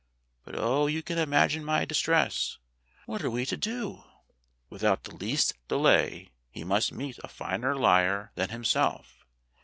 But, 0.43 0.55
oh, 0.57 0.87
you 0.87 1.03
can 1.03 1.19
imagine 1.19 1.63
my 1.63 1.85
distress! 1.85 2.57
What 3.05 3.23
are 3.23 3.29
we 3.29 3.45
to 3.45 3.55
do?" 3.55 4.03
"Without 4.71 5.03
the 5.03 5.15
least 5.15 5.53
delay 5.67 6.31
he 6.49 6.63
must 6.63 6.91
meet 6.91 7.19
a 7.23 7.27
finer 7.27 7.75
liar 7.77 8.31
than 8.33 8.49
himself. 8.49 9.23